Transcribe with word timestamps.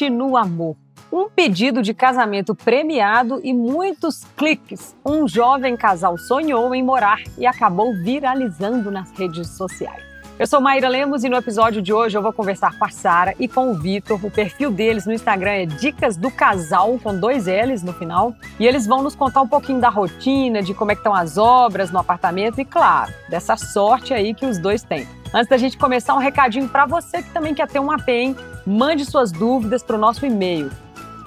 Sorte 0.00 0.08
no 0.08 0.34
amor. 0.34 0.76
Um 1.12 1.28
pedido 1.28 1.82
de 1.82 1.92
casamento 1.92 2.54
premiado 2.54 3.38
e 3.44 3.52
muitos 3.52 4.24
cliques. 4.34 4.96
Um 5.04 5.28
jovem 5.28 5.76
casal 5.76 6.16
sonhou 6.16 6.74
em 6.74 6.82
morar 6.82 7.18
e 7.36 7.44
acabou 7.44 7.92
viralizando 7.92 8.90
nas 8.90 9.10
redes 9.10 9.48
sociais. 9.48 10.02
Eu 10.38 10.46
sou 10.46 10.58
Maíra 10.58 10.88
Lemos 10.88 11.22
e 11.22 11.28
no 11.28 11.36
episódio 11.36 11.82
de 11.82 11.92
hoje 11.92 12.16
eu 12.16 12.22
vou 12.22 12.32
conversar 12.32 12.78
com 12.78 12.84
a 12.86 12.88
Sara 12.88 13.34
e 13.38 13.46
com 13.46 13.72
o 13.72 13.74
Vitor. 13.74 14.18
O 14.24 14.30
perfil 14.30 14.70
deles 14.70 15.04
no 15.04 15.12
Instagram 15.12 15.50
é 15.50 15.66
Dicas 15.66 16.16
do 16.16 16.30
Casal, 16.30 16.98
com 17.02 17.14
dois 17.14 17.44
L's 17.46 17.82
no 17.82 17.92
final. 17.92 18.34
E 18.58 18.66
eles 18.66 18.86
vão 18.86 19.02
nos 19.02 19.14
contar 19.14 19.42
um 19.42 19.48
pouquinho 19.48 19.80
da 19.80 19.90
rotina, 19.90 20.62
de 20.62 20.72
como 20.72 20.92
é 20.92 20.94
que 20.94 21.00
estão 21.00 21.14
as 21.14 21.36
obras 21.36 21.90
no 21.90 21.98
apartamento 21.98 22.58
e, 22.58 22.64
claro, 22.64 23.12
dessa 23.28 23.54
sorte 23.54 24.14
aí 24.14 24.32
que 24.32 24.46
os 24.46 24.56
dois 24.56 24.82
têm. 24.82 25.06
Antes 25.32 25.48
da 25.48 25.58
gente 25.58 25.76
começar, 25.76 26.14
um 26.14 26.18
recadinho 26.18 26.68
para 26.68 26.86
você 26.86 27.22
que 27.22 27.30
também 27.30 27.54
quer 27.54 27.68
ter 27.68 27.78
um 27.78 27.90
APM, 27.90 28.34
mande 28.70 29.04
suas 29.04 29.32
dúvidas 29.32 29.82
para 29.82 29.96
o 29.96 29.98
nosso 29.98 30.24
e-mail 30.24 30.70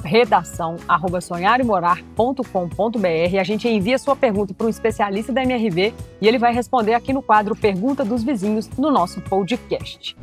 redação 0.02 0.78
arroba 0.88 1.22
sonharemorar.com.br. 1.22 3.40
A 3.40 3.44
gente 3.44 3.70
envia 3.70 3.98
sua 3.98 4.18
pergunta 4.18 4.54
para 4.54 4.68
um 4.68 4.70
especialista 4.70 5.32
da 5.32 5.44
MRV 5.44 5.94
e 6.22 6.28
ele 6.28 6.38
vai 6.38 6.54
responder 6.54 6.94
aqui 6.94 7.14
no 7.14 7.22
quadro 7.22 7.56
Pergunta 7.56 8.04
dos 8.04 8.22
Vizinhos 8.22 8.68
no 8.78 8.92
nosso 8.92 9.22
podcast. 9.22 10.18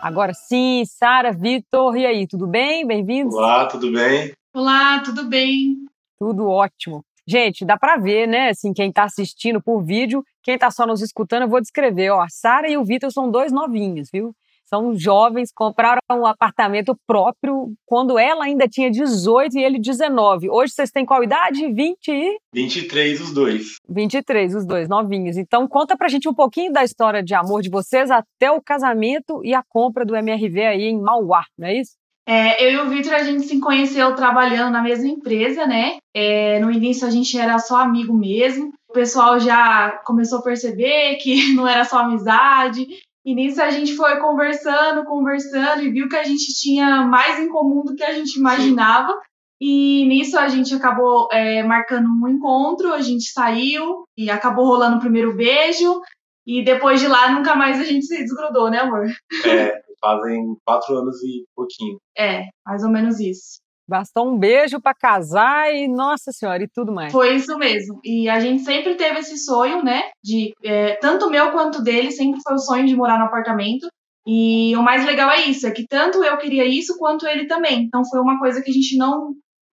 Agora 0.00 0.32
sim, 0.32 0.82
Sara, 0.86 1.32
Vitor, 1.32 1.94
e 1.96 2.06
aí, 2.06 2.26
tudo 2.26 2.46
bem? 2.46 2.86
Bem-vindos? 2.86 3.34
Olá, 3.34 3.66
tudo 3.66 3.92
bem? 3.92 4.32
Olá, 4.54 5.00
tudo 5.00 5.24
bem? 5.24 5.76
Tudo 6.18 6.48
ótimo. 6.48 7.04
Gente, 7.26 7.66
dá 7.66 7.76
para 7.76 7.98
ver, 7.98 8.26
né? 8.26 8.48
Assim, 8.48 8.72
quem 8.72 8.88
está 8.88 9.04
assistindo 9.04 9.60
por 9.60 9.84
vídeo, 9.84 10.24
quem 10.48 10.54
está 10.54 10.70
só 10.70 10.86
nos 10.86 11.02
escutando, 11.02 11.42
eu 11.42 11.48
vou 11.48 11.60
descrever. 11.60 12.08
Ó, 12.08 12.22
a 12.22 12.28
Sara 12.30 12.70
e 12.70 12.78
o 12.78 12.82
Vitor 12.82 13.12
são 13.12 13.30
dois 13.30 13.52
novinhos, 13.52 14.08
viu? 14.10 14.34
São 14.64 14.94
jovens, 14.94 15.52
compraram 15.54 16.00
um 16.10 16.24
apartamento 16.24 16.96
próprio 17.06 17.74
quando 17.84 18.18
ela 18.18 18.46
ainda 18.46 18.66
tinha 18.66 18.90
18 18.90 19.58
e 19.58 19.62
ele 19.62 19.78
19. 19.78 20.48
Hoje 20.48 20.72
vocês 20.72 20.90
têm 20.90 21.04
qual 21.04 21.22
idade? 21.22 21.70
20 21.70 22.08
e? 22.08 22.38
23 22.54 23.20
os 23.20 23.34
dois. 23.34 23.74
23 23.86 24.54
os 24.54 24.66
dois, 24.66 24.88
novinhos. 24.88 25.36
Então 25.36 25.68
conta 25.68 25.98
pra 25.98 26.08
gente 26.08 26.26
um 26.26 26.34
pouquinho 26.34 26.72
da 26.72 26.82
história 26.82 27.22
de 27.22 27.34
amor 27.34 27.60
de 27.60 27.68
vocês 27.68 28.10
até 28.10 28.50
o 28.50 28.62
casamento 28.62 29.44
e 29.44 29.54
a 29.54 29.62
compra 29.62 30.02
do 30.02 30.16
MRV 30.16 30.64
aí 30.64 30.84
em 30.84 30.98
Mauá, 30.98 31.44
não 31.58 31.68
é 31.68 31.78
isso? 31.78 31.92
É, 32.28 32.62
eu 32.62 32.72
e 32.72 32.76
o 32.76 32.90
Vitor, 32.90 33.14
a 33.14 33.22
gente 33.22 33.44
se 33.44 33.58
conheceu 33.58 34.14
trabalhando 34.14 34.70
na 34.70 34.82
mesma 34.82 35.08
empresa, 35.08 35.66
né? 35.66 35.96
É, 36.14 36.60
no 36.60 36.70
início 36.70 37.06
a 37.06 37.10
gente 37.10 37.38
era 37.38 37.58
só 37.58 37.76
amigo 37.76 38.12
mesmo. 38.12 38.70
O 38.86 38.92
pessoal 38.92 39.40
já 39.40 39.92
começou 40.04 40.40
a 40.40 40.42
perceber 40.42 41.16
que 41.16 41.54
não 41.56 41.66
era 41.66 41.86
só 41.86 42.00
amizade. 42.00 42.86
E 43.24 43.34
nisso 43.34 43.62
a 43.62 43.70
gente 43.70 43.96
foi 43.96 44.20
conversando, 44.20 45.06
conversando 45.06 45.82
e 45.82 45.90
viu 45.90 46.06
que 46.06 46.16
a 46.16 46.22
gente 46.22 46.52
tinha 46.52 47.00
mais 47.00 47.40
em 47.40 47.48
comum 47.48 47.82
do 47.82 47.96
que 47.96 48.04
a 48.04 48.12
gente 48.12 48.38
imaginava. 48.38 49.18
E 49.58 50.04
nisso 50.06 50.38
a 50.38 50.48
gente 50.48 50.74
acabou 50.74 51.28
é, 51.32 51.62
marcando 51.62 52.08
um 52.08 52.28
encontro, 52.28 52.92
a 52.92 53.00
gente 53.00 53.24
saiu 53.24 54.04
e 54.18 54.30
acabou 54.30 54.66
rolando 54.66 54.98
o 54.98 55.00
primeiro 55.00 55.34
beijo. 55.34 56.02
E 56.46 56.62
depois 56.62 57.00
de 57.00 57.06
lá 57.06 57.32
nunca 57.32 57.54
mais 57.54 57.80
a 57.80 57.84
gente 57.84 58.04
se 58.04 58.18
desgrudou, 58.18 58.70
né, 58.70 58.80
amor? 58.80 59.06
É, 59.46 59.87
fazem 60.00 60.56
quatro 60.66 60.96
anos 60.96 61.22
e 61.22 61.44
pouquinho. 61.54 61.98
É, 62.16 62.42
mais 62.66 62.82
ou 62.82 62.90
menos 62.90 63.20
isso. 63.20 63.58
Bastou 63.88 64.28
um 64.28 64.38
beijo 64.38 64.80
para 64.80 64.94
casar 64.94 65.74
e, 65.74 65.88
nossa 65.88 66.30
senhora, 66.30 66.62
e 66.62 66.68
tudo 66.68 66.92
mais. 66.92 67.10
Foi 67.10 67.34
isso 67.34 67.56
mesmo. 67.56 67.98
E 68.04 68.28
a 68.28 68.38
gente 68.38 68.62
sempre 68.62 68.96
teve 68.96 69.20
esse 69.20 69.38
sonho, 69.38 69.82
né? 69.82 70.02
De 70.22 70.52
é, 70.62 70.96
tanto 70.96 71.30
meu 71.30 71.52
quanto 71.52 71.82
dele, 71.82 72.10
sempre 72.10 72.38
foi 72.42 72.54
o 72.54 72.58
sonho 72.58 72.86
de 72.86 72.94
morar 72.94 73.18
no 73.18 73.24
apartamento. 73.24 73.88
E 74.26 74.76
o 74.76 74.82
mais 74.82 75.06
legal 75.06 75.30
é 75.30 75.46
isso, 75.46 75.66
é 75.66 75.70
que 75.70 75.86
tanto 75.86 76.22
eu 76.22 76.36
queria 76.36 76.66
isso 76.66 76.98
quanto 76.98 77.26
ele 77.26 77.46
também. 77.46 77.84
Então 77.84 78.02
foi 78.04 78.20
uma 78.20 78.38
coisa 78.38 78.60
que 78.60 78.70
a 78.70 78.74
gente 78.74 78.94
não 78.98 79.32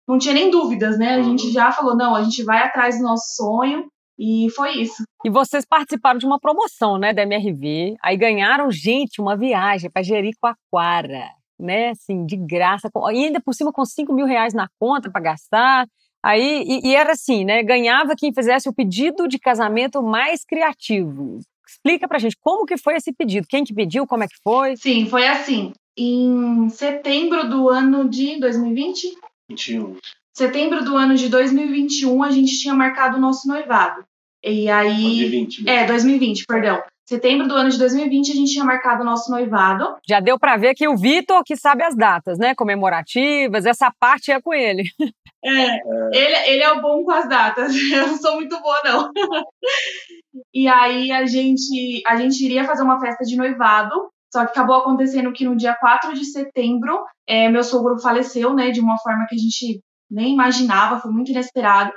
não 0.08 0.18
tinha 0.18 0.34
nem 0.34 0.52
dúvidas, 0.52 1.00
né? 1.00 1.16
A 1.16 1.18
uhum. 1.18 1.24
gente 1.24 1.52
já 1.52 1.72
falou, 1.72 1.96
não, 1.96 2.14
a 2.14 2.24
gente 2.24 2.44
vai 2.44 2.60
atrás 2.60 2.98
do 2.98 3.04
nosso 3.04 3.36
sonho. 3.36 3.88
E 4.18 4.48
foi 4.56 4.82
isso. 4.82 5.04
E 5.26 5.30
vocês 5.30 5.66
participaram 5.66 6.20
de 6.20 6.26
uma 6.26 6.40
promoção, 6.40 6.98
né, 6.98 7.14
da 7.14 7.24
MRV. 7.24 7.96
Aí 8.02 8.16
ganharam, 8.16 8.70
gente, 8.72 9.22
uma 9.22 9.36
viagem 9.36 9.90
para 9.90 10.04
Jericoacoara 10.04 11.30
né, 11.60 11.90
assim, 11.90 12.26
de 12.26 12.36
graça, 12.36 12.90
e 13.14 13.26
ainda 13.26 13.42
por 13.42 13.54
cima 13.54 13.72
com 13.72 13.86
5 13.86 14.14
mil 14.14 14.26
reais 14.26 14.54
na 14.54 14.68
conta 14.80 15.10
para 15.10 15.22
gastar. 15.22 15.88
Aí, 16.22 16.64
e, 16.66 16.90
e, 16.90 16.96
era 16.96 17.14
assim, 17.14 17.44
né? 17.44 17.62
Ganhava 17.64 18.16
quem 18.16 18.34
fizesse 18.34 18.70
o 18.70 18.74
pedido 18.74 19.28
de 19.28 19.38
casamento 19.38 20.02
mais 20.02 20.46
criativo. 20.46 21.40
Explica 21.68 22.08
pra 22.08 22.20
gente 22.20 22.38
como 22.40 22.66
que 22.66 22.78
foi 22.78 22.96
esse 22.96 23.12
pedido, 23.12 23.48
quem 23.48 23.64
que 23.64 23.74
pediu, 23.74 24.08
como 24.08 24.24
é 24.24 24.28
que 24.28 24.36
foi? 24.44 24.78
Sim, 24.78 25.06
foi 25.08 25.28
assim. 25.28 25.74
Em 25.98 26.70
setembro 26.70 27.50
do 27.50 27.70
ano 27.70 28.10
de 28.10 28.40
2020? 28.40 29.18
21. 29.50 29.98
Setembro 30.36 30.84
do 30.84 30.96
ano 30.98 31.16
de 31.16 31.30
2021, 31.30 32.24
a 32.24 32.32
gente 32.32 32.60
tinha 32.60 32.74
marcado 32.74 33.18
o 33.18 33.22
nosso 33.22 33.48
noivado. 33.48 34.04
E 34.44 34.70
aí. 34.70 35.20
2020. 35.20 35.70
É, 35.70 35.86
2020, 35.86 36.46
perdão 36.46 36.82
setembro 37.06 37.48
do 37.48 37.56
ano 37.56 37.70
de 37.70 37.78
2020 37.78 38.32
a 38.32 38.36
gente 38.36 38.52
tinha 38.52 38.66
marcado 38.66 39.02
o 39.02 39.06
nosso 39.06 39.30
noivado. 39.30 39.96
Já 40.08 40.20
deu 40.20 40.40
para 40.40 40.58
ver 40.58 40.74
que 40.74 40.88
o 40.88 40.98
Vitor 40.98 41.44
que 41.44 41.56
sabe 41.56 41.84
as 41.84 41.96
datas, 41.96 42.38
né? 42.38 42.56
Comemorativas, 42.56 43.66
essa 43.66 43.92
parte 44.00 44.32
é 44.32 44.42
com 44.42 44.54
ele. 44.54 44.84
É, 45.44 45.50
é. 45.52 45.80
Ele, 46.14 46.52
ele 46.52 46.64
é 46.64 46.72
o 46.72 46.82
bom 46.82 47.04
com 47.04 47.12
as 47.12 47.28
datas. 47.28 47.74
Eu 47.92 48.08
não 48.08 48.18
sou 48.18 48.36
muito 48.36 48.60
boa, 48.62 48.78
não. 48.84 49.12
E 50.54 50.68
aí 50.68 51.12
a 51.12 51.26
gente, 51.26 52.02
a 52.08 52.16
gente 52.16 52.44
iria 52.44 52.66
fazer 52.66 52.84
uma 52.84 53.00
festa 53.00 53.24
de 53.24 53.36
noivado. 53.36 54.10
Só 54.32 54.46
que 54.46 54.52
acabou 54.52 54.78
acontecendo 54.78 55.32
que 55.32 55.46
no 55.46 55.56
dia 55.56 55.76
4 55.76 56.16
de 56.16 56.26
setembro, 56.26 57.04
é, 57.28 57.50
meu 57.50 57.64
sogro 57.64 58.00
faleceu, 58.00 58.54
né? 58.54 58.72
De 58.72 58.80
uma 58.80 58.98
forma 58.98 59.28
que 59.30 59.36
a 59.36 59.38
gente 59.38 59.80
nem 60.14 60.34
imaginava, 60.34 61.00
foi 61.00 61.12
muito 61.12 61.32
inesperado 61.32 61.92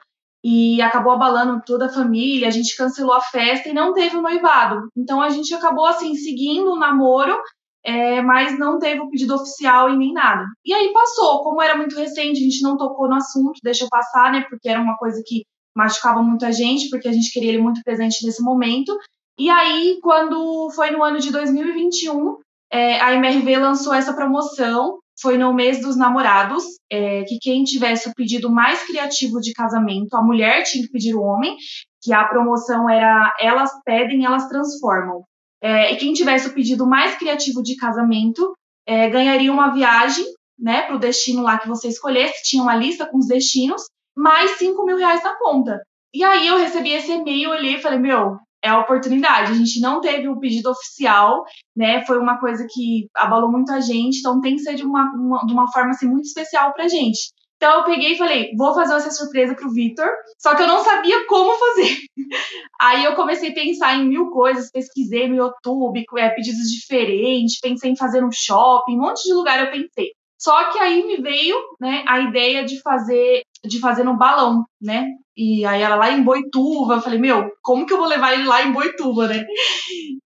e 0.45 0.81
acabou 0.81 1.13
abalando 1.13 1.61
toda 1.67 1.87
a 1.87 1.93
família. 1.93 2.49
A 2.49 2.53
gente 2.53 2.77
cancelou 2.77 3.15
a 3.15 3.21
festa 3.21 3.69
e 3.69 3.73
não 3.75 3.93
teve 3.93 4.17
o 4.17 4.23
noivado. 4.23 4.89
Então 4.97 5.21
a 5.21 5.29
gente 5.29 5.53
acabou 5.53 5.87
assim 5.87 6.15
seguindo 6.15 6.71
o 6.71 6.79
namoro, 6.79 7.37
é, 7.85 8.23
mas 8.23 8.59
não 8.59 8.79
teve 8.79 9.01
o 9.01 9.11
pedido 9.11 9.35
oficial 9.35 9.91
e 9.91 9.97
nem 9.97 10.13
nada. 10.13 10.45
E 10.65 10.73
aí 10.73 10.93
passou, 10.93 11.43
como 11.43 11.61
era 11.61 11.77
muito 11.77 11.97
recente, 11.97 12.41
a 12.41 12.43
gente 12.45 12.63
não 12.63 12.77
tocou 12.77 13.09
no 13.09 13.17
assunto, 13.17 13.61
deixou 13.63 13.89
passar, 13.89 14.33
né? 14.33 14.45
Porque 14.49 14.69
era 14.69 14.81
uma 14.81 14.97
coisa 14.97 15.23
que 15.25 15.43
machucava 15.75 16.23
muita 16.23 16.51
gente, 16.53 16.89
porque 16.91 17.09
a 17.09 17.13
gente 17.13 17.31
queria 17.33 17.51
ele 17.51 17.63
muito 17.63 17.83
presente 17.85 18.25
nesse 18.25 18.43
momento. 18.43 18.97
E 19.39 19.51
aí, 19.51 19.99
quando 20.03 20.71
foi 20.75 20.91
no 20.91 21.03
ano 21.03 21.19
de 21.19 21.31
2021, 21.31 22.37
é, 22.73 23.01
a 23.01 23.13
MRV 23.15 23.59
lançou 23.59 23.93
essa 23.93 24.15
promoção 24.15 24.99
foi 25.21 25.39
no 25.39 25.53
mês 25.53 25.81
dos 25.81 25.97
namorados, 25.97 26.65
é, 26.91 27.25
que 27.25 27.39
quem 27.39 27.65
tivesse 27.65 28.09
o 28.09 28.15
pedido 28.15 28.51
mais 28.51 28.83
criativo 28.85 29.41
de 29.41 29.53
casamento, 29.53 30.15
a 30.15 30.23
mulher 30.23 30.63
tinha 30.65 30.85
que 30.85 30.93
pedir 30.93 31.15
o 31.15 31.23
homem, 31.23 31.57
que 32.03 32.13
a 32.13 32.25
promoção 32.25 32.89
era 32.89 33.35
elas 33.41 33.71
pedem, 33.85 34.25
elas 34.25 34.49
transformam. 34.49 35.25
É, 35.63 35.93
e 35.93 35.97
quem 35.97 36.13
tivesse 36.13 36.49
o 36.49 36.55
pedido 36.55 36.87
mais 36.87 37.17
criativo 37.17 37.63
de 37.63 37.77
casamento 37.77 38.55
é, 38.87 39.09
ganharia 39.09 39.53
uma 39.53 39.73
viagem 39.73 40.25
né, 40.59 40.83
para 40.83 40.97
o 40.97 40.99
destino 40.99 41.43
lá 41.43 41.59
que 41.59 41.69
você 41.69 41.89
escolhesse, 41.89 42.43
tinha 42.45 42.63
uma 42.63 42.77
lista 42.77 43.07
com 43.07 43.19
os 43.19 43.27
destinos, 43.27 43.83
mais 44.17 44.53
5 44.53 44.85
mil 44.85 44.97
reais 44.97 45.23
na 45.23 45.37
conta. 45.37 45.83
E 46.15 46.25
aí 46.25 46.47
eu 46.47 46.57
recebi 46.57 46.93
esse 46.93 47.13
e-mail 47.13 47.53
ali 47.53 47.75
e 47.75 47.81
falei, 47.81 47.99
meu, 47.99 48.39
é 48.67 48.71
a 48.71 48.81
oportunidade. 48.81 49.53
A 49.53 49.55
gente 49.55 49.81
não 49.81 50.01
teve 50.01 50.29
o 50.29 50.39
pedido 50.39 50.71
oficial, 50.71 51.45
né? 51.75 52.05
Foi 52.05 52.19
uma 52.19 52.39
coisa 52.39 52.67
que 52.69 53.09
abalou 53.15 53.51
muito 53.51 53.73
a 53.73 53.81
gente, 53.81 54.19
então 54.19 54.41
tem 54.41 54.57
que 54.57 54.63
ser 54.63 54.75
de 54.75 54.85
uma, 54.85 55.13
uma 55.15 55.47
de 55.47 55.53
uma 55.53 55.71
forma 55.71 55.91
assim, 55.91 56.09
muito 56.09 56.25
especial 56.25 56.73
pra 56.73 56.89
gente. 56.89 57.31
Então 57.57 57.79
eu 57.79 57.85
peguei 57.85 58.13
e 58.13 58.19
falei, 58.19 58.51
vou 58.57 58.75
fazer 58.75 58.95
essa 58.95 59.11
surpresa 59.11 59.55
pro 59.55 59.73
Vitor, 59.73 60.09
só 60.39 60.55
que 60.55 60.63
eu 60.63 60.67
não 60.67 60.85
sabia 60.85 61.27
como 61.27 61.57
fazer. 61.57 61.97
Aí 62.79 63.05
eu 63.05 63.15
comecei 63.15 63.51
a 63.51 63.55
pensar 63.55 63.97
em 63.97 64.09
mil 64.09 64.31
coisas, 64.31 64.71
pesquisei 64.71 65.27
no 65.27 65.37
YouTube, 65.37 66.05
é, 66.19 66.29
pedidos 66.31 66.71
diferentes, 66.71 67.59
pensei 67.61 67.93
em 67.93 67.97
fazer 67.97 68.21
no 68.21 68.31
shopping, 68.31 68.97
um 68.97 69.01
monte 69.01 69.23
de 69.23 69.33
lugar 69.33 69.65
eu 69.65 69.71
pensei. 69.71 70.11
Só 70.39 70.71
que 70.71 70.79
aí 70.79 71.03
me 71.07 71.17
veio, 71.17 71.57
né, 71.81 72.05
a 72.07 72.21
ideia 72.21 72.63
de 72.63 72.79
fazer 72.83 73.41
de 73.67 73.81
fazer 73.81 74.05
no 74.05 74.17
balão, 74.17 74.65
né? 74.81 75.07
E 75.37 75.67
aí 75.67 75.83
ela 75.83 75.97
lá 75.97 76.11
em 76.11 76.23
Boituva, 76.23 76.95
eu 76.95 77.01
falei, 77.03 77.19
meu, 77.19 77.51
como 77.63 77.85
que 77.85 77.93
eu 77.93 77.99
vou 77.99 78.07
levar 78.07 78.33
ele 78.33 78.45
lá 78.45 78.63
em 78.63 78.73
Boituva, 78.73 79.29
né? 79.29 79.45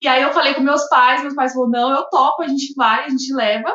E 0.01 0.07
aí 0.07 0.23
eu 0.23 0.33
falei 0.33 0.55
com 0.55 0.63
meus 0.63 0.89
pais, 0.89 1.23
meus 1.23 1.35
pais 1.35 1.53
falaram, 1.53 1.71
não, 1.71 1.91
eu 1.91 2.09
topo, 2.09 2.43
a 2.43 2.49
gente 2.49 2.73
vai, 2.77 3.05
a 3.05 3.09
gente 3.09 3.35
leva. 3.35 3.75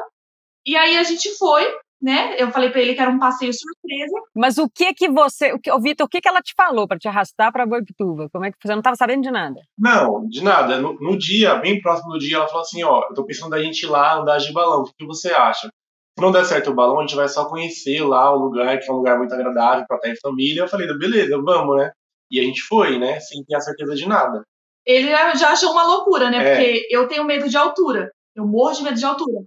E 0.65 0.75
aí 0.77 0.97
a 0.97 1.03
gente 1.03 1.29
foi, 1.37 1.63
né? 2.01 2.35
Eu 2.39 2.51
falei 2.51 2.69
para 2.69 2.81
ele 2.81 2.93
que 2.93 3.01
era 3.01 3.11
um 3.11 3.19
passeio 3.19 3.51
surpresa. 3.51 4.15
Mas 4.33 4.57
o 4.57 4.69
que 4.69 4.93
que 4.93 5.09
você, 5.09 5.51
o 5.51 5.59
que, 5.59 5.69
Vitor, 5.79 6.05
o 6.05 6.09
que 6.09 6.21
que 6.21 6.27
ela 6.27 6.41
te 6.41 6.53
falou 6.55 6.87
para 6.87 6.97
te 6.97 7.07
arrastar 7.07 7.51
para 7.51 7.65
Boituva? 7.65 8.29
Como 8.31 8.45
é 8.45 8.51
que 8.51 8.57
você 8.61 8.71
não 8.71 8.79
estava 8.79 8.95
sabendo 8.95 9.23
de 9.23 9.31
nada? 9.31 9.59
Não, 9.77 10.25
de 10.27 10.43
nada. 10.43 10.79
No, 10.79 10.93
no, 10.99 11.17
dia, 11.17 11.55
bem 11.55 11.81
próximo 11.81 12.13
do 12.13 12.19
dia, 12.19 12.37
ela 12.37 12.47
falou 12.47 12.61
assim, 12.61 12.83
ó, 12.83 13.07
eu 13.09 13.13
tô 13.13 13.25
pensando 13.25 13.51
da 13.51 13.61
gente 13.61 13.83
ir 13.83 13.89
lá 13.89 14.19
andar 14.19 14.37
de 14.37 14.53
balão. 14.53 14.83
O 14.83 14.85
que 14.85 15.05
você 15.05 15.33
acha? 15.33 15.69
Se 16.17 16.23
não 16.23 16.31
der 16.31 16.45
certo 16.45 16.71
o 16.71 16.73
balão, 16.73 16.99
a 16.99 17.01
gente 17.01 17.15
vai 17.15 17.27
só 17.27 17.43
conhecer 17.45 18.01
lá 18.01 18.33
o 18.33 18.39
lugar, 18.39 18.79
que 18.79 18.89
é 18.89 18.93
um 18.93 18.97
lugar 18.97 19.17
muito 19.17 19.33
agradável 19.33 19.85
para 19.85 19.97
estar 19.97 20.09
em 20.09 20.19
família. 20.19 20.61
Eu 20.61 20.67
falei, 20.67 20.87
beleza, 20.97 21.37
vamos, 21.41 21.75
né? 21.75 21.91
E 22.31 22.39
a 22.39 22.43
gente 22.43 22.61
foi, 22.61 22.97
né? 22.97 23.19
Sem 23.19 23.43
ter 23.43 23.55
a 23.55 23.59
certeza 23.59 23.93
de 23.95 24.07
nada. 24.07 24.41
Ele 24.85 25.09
já 25.09 25.49
achou 25.49 25.71
uma 25.71 25.83
loucura, 25.83 26.29
né? 26.29 26.37
É. 26.37 26.49
Porque 26.49 26.87
eu 26.89 27.07
tenho 27.07 27.25
medo 27.25 27.49
de 27.49 27.57
altura. 27.57 28.11
Eu 28.33 28.47
morro 28.47 28.73
de 28.73 28.83
medo 28.83 28.97
de 28.97 29.05
altura. 29.05 29.43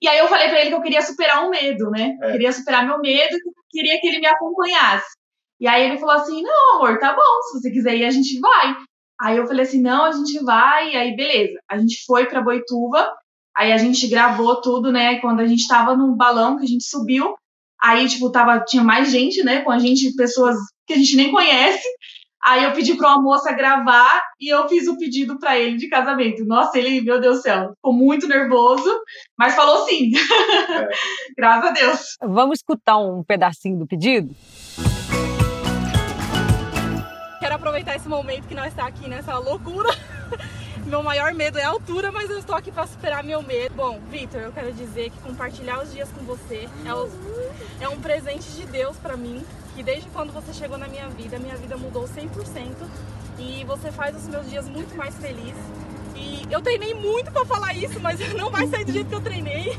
E 0.00 0.06
aí 0.06 0.18
eu 0.18 0.28
falei 0.28 0.48
para 0.48 0.60
ele 0.60 0.70
que 0.70 0.76
eu 0.76 0.82
queria 0.82 1.02
superar 1.02 1.44
um 1.44 1.50
medo, 1.50 1.90
né? 1.90 2.16
É. 2.22 2.32
Queria 2.32 2.52
superar 2.52 2.86
meu 2.86 3.00
medo, 3.00 3.36
queria 3.68 4.00
que 4.00 4.06
ele 4.06 4.20
me 4.20 4.26
acompanhasse. 4.26 5.10
E 5.58 5.66
aí 5.66 5.84
ele 5.84 5.98
falou 5.98 6.14
assim: 6.14 6.40
"Não, 6.42 6.76
amor, 6.76 6.98
tá 6.98 7.12
bom, 7.14 7.42
se 7.50 7.58
você 7.58 7.70
quiser 7.70 7.96
ir 7.96 8.04
a 8.04 8.10
gente 8.10 8.38
vai". 8.38 8.76
Aí 9.20 9.36
eu 9.36 9.46
falei 9.46 9.62
assim: 9.64 9.80
"Não, 9.82 10.04
a 10.04 10.12
gente 10.12 10.38
vai". 10.44 10.92
E 10.92 10.96
aí 10.96 11.16
beleza. 11.16 11.58
A 11.68 11.78
gente 11.78 12.04
foi 12.06 12.26
para 12.26 12.42
Boituva. 12.42 13.12
Aí 13.56 13.72
a 13.72 13.76
gente 13.76 14.08
gravou 14.08 14.60
tudo, 14.60 14.90
né? 14.90 15.18
Quando 15.20 15.40
a 15.40 15.46
gente 15.46 15.68
tava 15.68 15.96
no 15.96 16.16
balão 16.16 16.56
que 16.56 16.64
a 16.64 16.68
gente 16.68 16.84
subiu, 16.84 17.34
aí 17.82 18.08
tipo 18.08 18.30
tava 18.30 18.60
tinha 18.60 18.82
mais 18.82 19.10
gente, 19.10 19.42
né, 19.42 19.60
com 19.60 19.70
a 19.70 19.78
gente, 19.78 20.14
pessoas 20.14 20.56
que 20.86 20.94
a 20.94 20.96
gente 20.96 21.16
nem 21.16 21.30
conhece. 21.30 21.86
Aí 22.44 22.64
eu 22.64 22.72
pedi 22.72 22.94
para 22.94 23.08
uma 23.08 23.22
moça 23.22 23.52
gravar 23.52 24.20
e 24.40 24.52
eu 24.52 24.68
fiz 24.68 24.88
o 24.88 24.98
pedido 24.98 25.38
para 25.38 25.56
ele 25.56 25.76
de 25.76 25.88
casamento. 25.88 26.44
Nossa, 26.44 26.76
ele, 26.76 27.00
meu 27.00 27.20
Deus 27.20 27.36
do 27.36 27.42
céu, 27.42 27.72
ficou 27.76 27.92
muito 27.92 28.26
nervoso, 28.26 28.90
mas 29.38 29.54
falou 29.54 29.86
sim. 29.86 30.10
É. 30.16 30.88
Graças 31.38 31.70
a 31.70 31.72
Deus. 31.72 32.00
Vamos 32.20 32.58
escutar 32.58 32.98
um 32.98 33.22
pedacinho 33.22 33.78
do 33.78 33.86
pedido? 33.86 34.34
Quero 37.38 37.54
aproveitar 37.54 37.94
esse 37.94 38.08
momento 38.08 38.48
que 38.48 38.56
nós 38.56 38.68
está 38.68 38.88
aqui 38.88 39.08
nessa 39.08 39.38
loucura. 39.38 39.90
Meu 40.86 41.02
maior 41.02 41.32
medo 41.32 41.58
é 41.58 41.64
a 41.64 41.68
altura, 41.68 42.10
mas 42.10 42.28
eu 42.28 42.38
estou 42.38 42.54
aqui 42.54 42.70
para 42.70 42.86
superar 42.86 43.22
meu 43.22 43.42
medo. 43.42 43.74
Bom, 43.74 44.00
Vitor, 44.10 44.40
eu 44.40 44.52
quero 44.52 44.72
dizer 44.72 45.10
que 45.10 45.18
compartilhar 45.20 45.80
os 45.82 45.92
dias 45.92 46.08
com 46.10 46.24
você 46.24 46.68
é, 46.84 47.84
é 47.84 47.88
um 47.88 48.00
presente 48.00 48.50
de 48.52 48.66
Deus 48.66 48.96
para 48.96 49.16
mim 49.16 49.44
que 49.74 49.82
desde 49.82 50.08
quando 50.10 50.32
você 50.32 50.52
chegou 50.52 50.76
na 50.76 50.88
minha 50.88 51.08
vida, 51.08 51.38
minha 51.38 51.56
vida 51.56 51.76
mudou 51.76 52.04
100% 52.04 52.74
e 53.38 53.64
você 53.64 53.90
faz 53.90 54.16
os 54.16 54.28
meus 54.28 54.48
dias 54.50 54.68
muito 54.68 54.94
mais 54.96 55.16
felizes. 55.16 55.62
E 56.14 56.46
eu 56.50 56.60
treinei 56.60 56.94
muito 56.94 57.30
para 57.30 57.46
falar 57.46 57.72
isso, 57.74 57.98
mas 58.00 58.18
não 58.34 58.50
vai 58.50 58.66
sair 58.66 58.84
do 58.84 58.92
jeito 58.92 59.08
que 59.08 59.14
eu 59.14 59.20
treinei. 59.20 59.78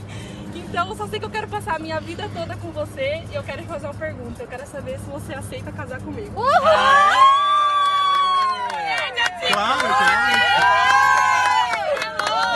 Então 0.56 0.90
eu 0.90 0.96
só 0.96 1.08
sei 1.08 1.20
que 1.20 1.26
eu 1.26 1.30
quero 1.30 1.48
passar 1.48 1.76
a 1.76 1.80
minha 1.80 2.00
vida 2.00 2.30
toda 2.34 2.56
com 2.58 2.72
você 2.72 3.24
e 3.32 3.36
eu 3.36 3.44
quero 3.44 3.62
te 3.62 3.68
fazer 3.68 3.86
uma 3.86 3.94
pergunta. 3.94 4.42
Eu 4.42 4.48
quero 4.48 4.66
saber 4.68 4.98
se 5.00 5.06
você 5.06 5.34
aceita 5.34 5.72
casar 5.72 6.00
comigo. 6.02 6.40
Uhul! 6.40 6.50
Claro, 9.52 9.80
claro. 9.82 10.74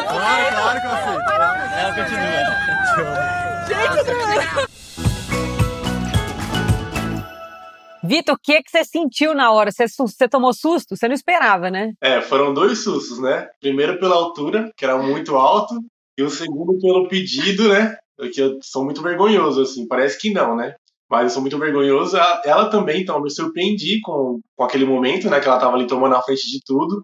Claro, 0.08 0.56
claro 0.56 0.82
que 0.82 0.88
eu 0.88 0.92
aceito. 0.92 1.32
Ela 1.78 1.87
Vitor, 8.04 8.36
o 8.36 8.40
que, 8.42 8.64
que 8.64 8.72
você 8.72 8.86
sentiu 8.86 9.36
na 9.36 9.52
hora? 9.52 9.70
Você, 9.72 9.86
tomou 10.30 10.54
susto? 10.54 10.96
Você 10.96 11.08
não 11.08 11.16
esperava, 11.16 11.70
né? 11.70 11.92
É, 12.02 12.22
foram 12.22 12.54
dois 12.54 12.82
sustos, 12.84 13.20
né? 13.20 13.48
Primeiro 13.60 14.00
pela 14.00 14.16
altura, 14.16 14.72
que 14.78 14.86
era 14.86 14.98
muito 14.98 15.36
alto, 15.36 15.76
e 16.18 16.24
o 16.24 16.30
segundo 16.30 16.80
pelo 16.80 17.10
pedido, 17.10 17.68
né? 17.68 17.98
Porque 18.16 18.42
eu 18.42 18.58
sou 18.62 18.86
muito 18.86 19.02
vergonhoso, 19.02 19.62
assim, 19.62 19.86
parece 19.88 20.18
que 20.20 20.32
não, 20.32 20.56
né? 20.56 20.76
Mas 21.10 21.24
eu 21.24 21.30
sou 21.32 21.42
muito 21.42 21.60
vergonhoso. 21.60 22.16
Ela, 22.16 22.42
ela 22.46 22.70
também, 22.70 23.02
então, 23.02 23.22
me 23.22 23.30
surpreendi 23.30 24.00
com, 24.02 24.40
com 24.56 24.64
aquele 24.64 24.86
momento, 24.86 25.30
né? 25.30 25.40
Que 25.40 25.48
ela 25.48 25.60
tava 25.60 25.76
ali 25.76 25.86
tomando 25.86 26.16
a 26.16 26.22
frente 26.22 26.50
de 26.50 26.60
tudo. 26.66 27.04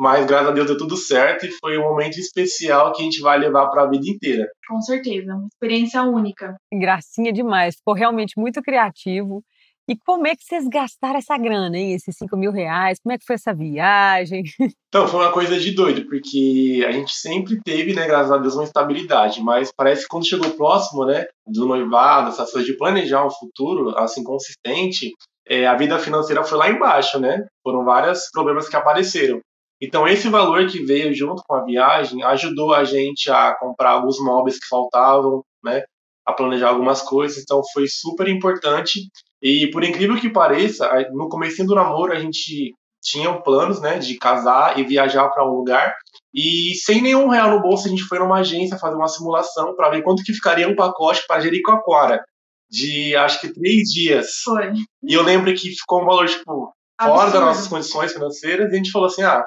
Mas 0.00 0.24
graças 0.24 0.48
a 0.48 0.52
Deus 0.52 0.66
deu 0.66 0.78
tudo 0.78 0.96
certo 0.96 1.44
e 1.44 1.50
foi 1.60 1.76
um 1.76 1.82
momento 1.82 2.18
especial 2.18 2.90
que 2.90 3.02
a 3.02 3.04
gente 3.04 3.20
vai 3.20 3.38
levar 3.38 3.68
para 3.68 3.82
a 3.82 3.86
vida 3.86 4.08
inteira. 4.08 4.46
Com 4.66 4.80
certeza, 4.80 5.34
uma 5.34 5.46
experiência 5.46 6.02
única. 6.02 6.56
Gracinha 6.72 7.30
demais, 7.30 7.76
ficou 7.76 7.92
realmente 7.92 8.32
muito 8.38 8.62
criativo. 8.62 9.44
E 9.86 9.94
como 10.06 10.26
é 10.26 10.34
que 10.34 10.42
vocês 10.42 10.66
gastaram 10.68 11.18
essa 11.18 11.36
grana, 11.36 11.76
hein? 11.76 11.92
Esses 11.92 12.16
5 12.16 12.34
mil 12.34 12.50
reais? 12.50 12.98
Como 13.02 13.12
é 13.12 13.18
que 13.18 13.26
foi 13.26 13.34
essa 13.34 13.52
viagem? 13.52 14.42
Então, 14.88 15.06
foi 15.06 15.20
uma 15.20 15.32
coisa 15.32 15.56
de 15.56 15.70
doido, 15.70 16.04
porque 16.08 16.84
a 16.84 16.90
gente 16.90 17.12
sempre 17.14 17.60
teve, 17.64 17.94
né, 17.94 18.08
graças 18.08 18.32
a 18.32 18.38
Deus, 18.38 18.54
uma 18.54 18.64
estabilidade, 18.64 19.40
mas 19.40 19.70
parece 19.70 20.02
que 20.02 20.08
quando 20.08 20.26
chegou 20.26 20.50
próximo, 20.50 21.04
né, 21.04 21.26
do 21.46 21.64
noivado, 21.64 22.30
essas 22.30 22.50
coisas 22.50 22.68
de 22.68 22.76
planejar 22.76 23.24
um 23.24 23.30
futuro, 23.30 23.96
assim, 23.96 24.24
consistente, 24.24 25.12
é, 25.46 25.64
a 25.64 25.76
vida 25.76 25.96
financeira 25.98 26.42
foi 26.42 26.58
lá 26.58 26.68
embaixo, 26.68 27.20
né? 27.20 27.46
Foram 27.62 27.84
vários 27.84 28.30
problemas 28.32 28.68
que 28.68 28.74
apareceram. 28.74 29.40
Então, 29.80 30.06
esse 30.06 30.28
valor 30.28 30.66
que 30.66 30.84
veio 30.84 31.14
junto 31.14 31.42
com 31.46 31.54
a 31.54 31.64
viagem 31.64 32.22
ajudou 32.22 32.74
a 32.74 32.84
gente 32.84 33.30
a 33.30 33.54
comprar 33.58 33.92
alguns 33.92 34.18
móveis 34.20 34.58
que 34.58 34.68
faltavam, 34.68 35.42
né? 35.64 35.82
A 36.26 36.32
planejar 36.32 36.68
algumas 36.68 37.02
coisas. 37.02 37.42
Então, 37.42 37.62
foi 37.72 37.86
super 37.88 38.28
importante 38.28 39.08
e 39.42 39.70
por 39.70 39.82
incrível 39.82 40.20
que 40.20 40.28
pareça, 40.28 40.90
no 41.12 41.28
começo 41.28 41.64
do 41.64 41.74
namoro 41.74 42.12
a 42.12 42.18
gente 42.18 42.74
tinha 43.02 43.32
planos, 43.40 43.80
né, 43.80 43.98
de 43.98 44.18
casar 44.18 44.78
e 44.78 44.84
viajar 44.84 45.28
para 45.30 45.46
um 45.46 45.54
lugar. 45.54 45.94
E 46.34 46.74
sem 46.74 47.00
nenhum 47.00 47.28
real 47.28 47.50
no 47.50 47.62
bolso, 47.62 47.86
a 47.86 47.90
gente 47.90 48.04
foi 48.04 48.18
numa 48.18 48.40
agência 48.40 48.78
fazer 48.78 48.94
uma 48.94 49.08
simulação 49.08 49.74
para 49.74 49.88
ver 49.88 50.02
quanto 50.02 50.22
que 50.22 50.34
ficaria 50.34 50.68
um 50.68 50.76
pacote 50.76 51.22
para 51.26 51.40
Jericoacoara. 51.40 52.22
De 52.70 53.16
acho 53.16 53.40
que 53.40 53.52
três 53.52 53.88
dias. 53.88 54.42
Foi. 54.44 54.72
E 55.02 55.14
eu 55.14 55.22
lembro 55.22 55.52
que 55.54 55.70
ficou 55.70 56.02
um 56.02 56.04
valor, 56.04 56.28
tipo, 56.28 56.72
fora 57.00 57.30
das 57.30 57.40
nossas 57.40 57.68
condições 57.68 58.12
financeiras, 58.12 58.70
e 58.70 58.74
a 58.74 58.76
gente 58.76 58.90
falou 58.90 59.08
assim: 59.08 59.22
ah, 59.22 59.44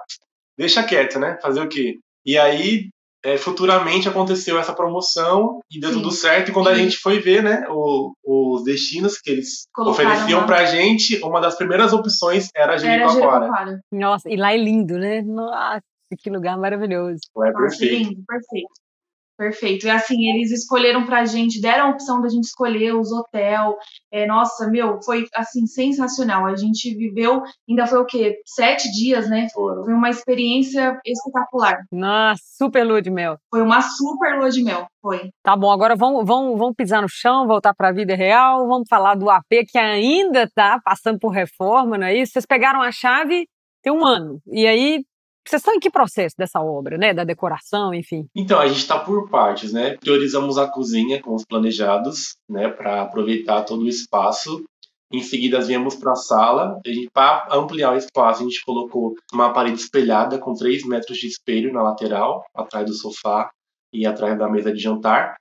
deixa 0.57 0.83
quieto, 0.83 1.19
né? 1.19 1.38
Fazer 1.41 1.61
o 1.61 1.69
quê? 1.69 2.00
E 2.25 2.38
aí 2.38 2.89
é, 3.23 3.38
futuramente 3.38 4.09
aconteceu 4.09 4.59
essa 4.59 4.73
promoção 4.73 5.61
e 5.71 5.79
deu 5.79 5.91
Sim. 5.91 5.95
tudo 5.95 6.11
certo. 6.11 6.50
E 6.50 6.53
quando 6.53 6.67
a 6.67 6.75
gente 6.75 6.97
foi 6.97 7.19
ver, 7.19 7.41
né, 7.41 7.65
o, 7.69 8.13
os 8.23 8.63
destinos 8.63 9.17
que 9.17 9.31
eles 9.31 9.65
Colocaram 9.73 10.09
ofereciam 10.11 10.39
uma... 10.39 10.47
pra 10.47 10.65
gente, 10.65 11.21
uma 11.23 11.39
das 11.39 11.55
primeiras 11.55 11.94
opções 11.94 12.50
era 12.55 12.77
Jericoacoara. 12.77 13.79
Nossa, 13.91 14.29
e 14.29 14.35
lá 14.35 14.53
é 14.53 14.57
lindo, 14.57 14.97
né? 14.97 15.21
Nossa, 15.21 15.81
que 16.19 16.29
lugar 16.29 16.57
maravilhoso. 16.57 17.19
É 17.38 17.51
perfeito. 17.51 17.61
Nossa, 17.61 17.85
lindo, 17.85 18.23
perfeito. 18.27 18.82
Perfeito. 19.38 19.88
E 19.88 19.89
assim, 19.89 20.30
eles 20.30 20.51
escolheram 20.51 21.06
pra 21.06 21.25
gente, 21.25 21.59
deram 21.59 21.88
a 21.88 21.89
opção 21.89 22.21
da 22.21 22.30
gente 22.30 22.45
escolher 22.45 22.95
os 22.95 23.12
hotel. 23.12 23.77
É, 24.12 24.27
nossa, 24.27 24.69
meu, 24.69 25.01
foi 25.03 25.25
assim, 25.33 25.65
sensacional. 25.65 26.45
A 26.45 26.56
gente 26.56 26.95
viveu, 26.95 27.41
ainda 27.68 27.88
foi 27.88 28.00
o 28.00 28.06
quê? 28.06 28.39
Sete 28.45 28.91
dias, 28.91 29.30
né? 29.30 29.47
Foram. 29.53 29.83
Foi 29.83 29.94
uma 29.94 30.09
experiência 30.09 31.00
espetacular. 31.06 31.80
Nossa, 31.91 32.41
super 32.57 32.83
lua 32.83 33.01
de 33.01 33.09
mel. 33.09 33.38
Foi 33.50 33.62
uma 33.62 33.81
super 33.81 34.38
lua 34.38 34.50
de 34.50 34.63
mel, 34.63 34.85
foi. 35.01 35.30
Tá 35.44 35.56
bom, 35.56 35.71
agora 35.71 35.95
vamos, 35.95 36.25
vamos, 36.25 36.57
vamos 36.57 36.75
pisar 36.75 37.01
no 37.01 37.09
chão, 37.09 37.47
voltar 37.47 37.74
pra 37.74 37.91
vida 37.91 38.15
real, 38.15 38.68
vamos 38.68 38.88
falar 38.88 39.15
do 39.15 39.29
AP 39.29 39.65
que 39.68 39.77
ainda 39.77 40.48
tá 40.53 40.79
passando 40.84 41.17
por 41.17 41.29
reforma, 41.29 41.98
não 41.98 42.08
é 42.08 42.15
isso? 42.15 42.34
Vocês 42.34 42.46
pegaram 42.46 42.81
a 42.81 42.91
chave 42.91 43.46
tem 43.84 43.91
um 43.91 44.05
ano. 44.05 44.39
E 44.48 44.65
aí 44.65 45.03
vocês 45.45 45.59
estão 45.62 45.73
em 45.73 45.79
que 45.79 45.89
processo 45.89 46.35
dessa 46.38 46.62
obra, 46.62 46.97
né? 46.97 47.13
Da 47.13 47.23
decoração, 47.23 47.93
enfim? 47.93 48.27
Então, 48.35 48.59
a 48.59 48.67
gente 48.67 48.79
está 48.79 49.00
por 49.00 49.29
partes, 49.29 49.73
né? 49.73 49.97
Priorizamos 49.97 50.57
a 50.57 50.67
cozinha 50.67 51.21
com 51.21 51.35
os 51.35 51.45
planejados, 51.45 52.35
né? 52.50 52.69
Para 52.69 53.01
aproveitar 53.01 53.63
todo 53.63 53.83
o 53.83 53.88
espaço. 53.88 54.63
Em 55.12 55.21
seguida, 55.21 55.62
viemos 55.62 55.95
para 55.95 56.13
a 56.13 56.15
sala. 56.15 56.79
Para 57.13 57.47
ampliar 57.51 57.93
o 57.93 57.97
espaço, 57.97 58.41
a 58.41 58.45
gente 58.45 58.63
colocou 58.65 59.13
uma 59.31 59.53
parede 59.53 59.79
espelhada 59.79 60.39
com 60.39 60.53
3 60.53 60.85
metros 60.85 61.17
de 61.17 61.27
espelho 61.27 61.71
na 61.71 61.83
lateral, 61.83 62.43
atrás 62.55 62.85
do 62.85 62.93
sofá 62.93 63.50
e 63.93 64.07
atrás 64.07 64.38
da 64.38 64.50
mesa 64.50 64.73
de 64.73 64.79
jantar. 64.79 65.35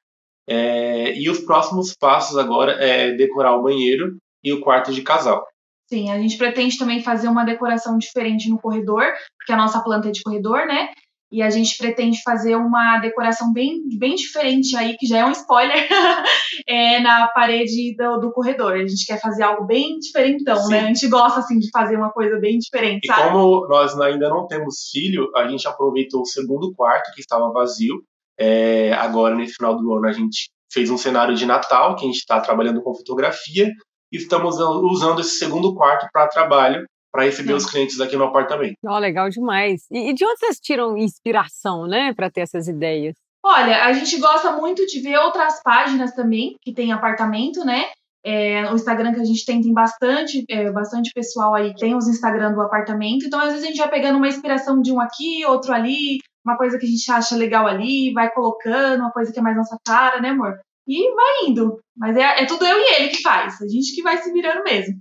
É, 0.49 1.17
e 1.17 1.31
os 1.31 1.41
próximos 1.41 1.95
passos 1.95 2.37
agora 2.37 2.73
é 2.73 3.13
decorar 3.13 3.57
o 3.57 3.63
banheiro 3.63 4.17
e 4.43 4.53
o 4.53 4.61
quarto 4.61 4.93
de 4.93 5.03
casal. 5.03 5.47
Sim, 5.93 6.11
a 6.11 6.19
gente 6.19 6.39
pretende 6.39 6.79
também 6.79 7.03
fazer 7.03 7.29
uma 7.29 7.45
decoração 7.45 7.99
diferente 7.99 8.49
no 8.49 8.59
corredor, 8.59 9.05
porque 9.37 9.53
a 9.53 9.57
nossa 9.59 9.79
planta 9.85 10.09
é 10.09 10.11
de 10.11 10.23
corredor, 10.23 10.67
né? 10.67 10.89
E 11.31 11.43
a 11.43 11.51
gente 11.51 11.77
pretende 11.77 12.23
fazer 12.23 12.57
uma 12.57 12.99
decoração 12.99 13.53
bem, 13.53 13.83
bem 13.99 14.15
diferente 14.15 14.75
aí, 14.75 14.97
que 14.97 15.07
já 15.07 15.19
é 15.19 15.25
um 15.27 15.33
spoiler, 15.33 15.77
é, 16.67 16.99
na 17.01 17.29
parede 17.29 17.95
do, 17.95 18.21
do, 18.21 18.33
corredor. 18.33 18.73
A 18.73 18.87
gente 18.87 19.05
quer 19.05 19.21
fazer 19.21 19.43
algo 19.43 19.67
bem 19.67 19.99
diferentão, 19.99 20.57
Sim. 20.57 20.71
né? 20.73 20.81
A 20.81 20.87
gente 20.87 21.07
gosta, 21.09 21.41
assim, 21.41 21.59
de 21.59 21.69
fazer 21.71 21.97
uma 21.97 22.11
coisa 22.11 22.39
bem 22.41 22.57
diferente, 22.57 23.05
e 23.05 23.09
sabe? 23.09 23.29
como 23.29 23.69
nós 23.69 23.99
ainda 24.01 24.31
não 24.31 24.47
temos 24.47 24.89
filho, 24.91 25.31
a 25.37 25.47
gente 25.47 25.69
aproveitou 25.69 26.23
o 26.23 26.27
segundo 26.27 26.73
quarto, 26.75 27.13
que 27.15 27.21
estava 27.21 27.53
vazio. 27.53 28.03
É, 28.41 28.95
agora, 28.95 29.35
nesse 29.35 29.57
final 29.57 29.77
do 29.77 29.93
ano, 29.95 30.09
a 30.09 30.13
gente 30.13 30.49
fez 30.73 30.89
um 30.89 30.97
cenário 30.97 31.35
de 31.35 31.45
Natal, 31.45 31.97
que 31.97 32.05
a 32.05 32.07
gente 32.07 32.17
está 32.17 32.41
trabalhando 32.41 32.83
com 32.83 32.95
fotografia, 32.95 33.71
e 34.13 34.19
estamos 34.19 34.57
usando 34.59 35.21
esse 35.21 35.39
segundo 35.39 35.75
quarto 35.75 36.07
para 36.13 36.29
trabalho, 36.29 36.87
para 37.11 37.25
receber 37.25 37.55
os 37.55 37.67
clientes 37.67 38.01
aqui 38.01 38.17
no 38.17 38.25
apartamento. 38.25 38.75
Oh, 38.85 38.99
legal 38.99 39.29
demais. 39.29 39.87
E, 39.91 40.11
e 40.11 40.15
de 40.15 40.25
onde 40.25 40.39
vocês 40.39 40.59
tiram 40.61 40.97
inspiração, 40.97 41.87
né, 41.87 42.13
para 42.15 42.31
ter 42.31 42.43
essas 42.43 42.69
ideias? 42.69 43.15
Olha, 43.45 43.85
a 43.85 43.93
gente 43.93 44.19
gosta 44.21 44.53
muito 44.53 44.87
de 44.87 45.01
ver 45.01 45.19
outras 45.19 45.61
páginas 45.63 46.15
também 46.15 46.57
que 46.63 46.73
tem 46.73 46.93
apartamento, 46.93 47.65
né? 47.65 47.87
É, 48.25 48.71
o 48.71 48.77
Instagram 48.77 49.13
que 49.13 49.21
a 49.21 49.25
gente 49.25 49.45
tem 49.45 49.61
tem 49.61 49.73
bastante, 49.73 50.45
é, 50.49 50.71
bastante 50.71 51.11
pessoal 51.13 51.55
aí 51.55 51.75
tem 51.75 51.97
os 51.97 52.07
Instagram 52.07 52.53
do 52.53 52.61
apartamento. 52.61 53.27
Então, 53.27 53.41
às 53.41 53.49
vezes 53.49 53.65
a 53.65 53.67
gente 53.67 53.79
vai 53.79 53.91
pegando 53.91 54.17
uma 54.17 54.29
inspiração 54.29 54.81
de 54.81 54.93
um 54.93 55.01
aqui, 55.01 55.45
outro 55.45 55.73
ali, 55.73 56.19
uma 56.45 56.57
coisa 56.57 56.79
que 56.79 56.87
a 56.87 56.89
gente 56.89 57.11
acha 57.11 57.37
legal 57.37 57.67
ali, 57.67 58.13
vai 58.13 58.31
colocando, 58.31 59.01
uma 59.01 59.11
coisa 59.11 59.33
que 59.33 59.41
é 59.41 59.43
mais 59.43 59.57
nossa 59.57 59.77
cara, 59.85 60.21
né, 60.21 60.29
amor? 60.29 60.57
E 60.87 61.15
vai 61.15 61.49
indo. 61.49 61.81
Mas 61.97 62.17
é, 62.17 62.43
é 62.43 62.47
tudo 62.47 62.65
eu 62.65 62.79
e 62.79 62.95
ele 62.97 63.09
que 63.09 63.23
faz, 63.23 63.61
a 63.61 63.69
gente 63.69 63.95
que 63.95 64.03
vai 64.03 64.19
se 64.19 64.33
virando 64.33 64.63
mesmo. 64.63 64.95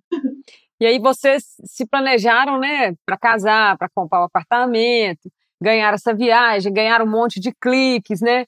E 0.80 0.86
aí 0.86 0.98
vocês 0.98 1.44
se 1.64 1.86
planejaram, 1.86 2.60
né, 2.60 2.96
para 3.06 3.16
casar, 3.16 3.78
para 3.78 3.88
comprar 3.94 4.18
o 4.18 4.24
um 4.24 4.26
apartamento, 4.26 5.30
ganhar 5.62 5.94
essa 5.94 6.12
viagem, 6.12 6.74
ganhar 6.74 7.04
um 7.04 7.10
monte 7.10 7.40
de 7.40 7.52
cliques, 7.54 8.20
né? 8.20 8.46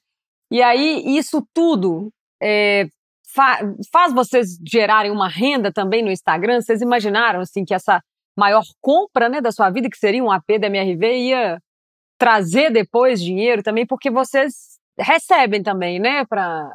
E 0.50 0.60
aí, 0.60 1.16
isso 1.16 1.46
tudo 1.54 2.10
é, 2.42 2.86
fa 3.34 3.58
faz 3.92 4.12
vocês 4.12 4.58
gerarem 4.66 5.10
uma 5.10 5.28
renda 5.28 5.72
também 5.72 6.02
no 6.02 6.10
Instagram? 6.10 6.60
Vocês 6.60 6.82
imaginaram, 6.82 7.40
assim, 7.40 7.64
que 7.64 7.72
essa 7.72 8.02
maior 8.36 8.64
compra 8.80 9.28
né, 9.28 9.40
da 9.40 9.52
sua 9.52 9.70
vida, 9.70 9.88
que 9.88 9.96
seria 9.96 10.22
um 10.22 10.30
AP 10.30 10.58
da 10.60 10.66
MRV, 10.66 11.16
ia 11.16 11.60
trazer 12.18 12.70
depois 12.70 13.22
dinheiro 13.22 13.62
também, 13.62 13.86
porque 13.86 14.10
vocês 14.10 14.78
recebem 14.98 15.62
também, 15.62 15.98
né, 15.98 16.24
para 16.24 16.70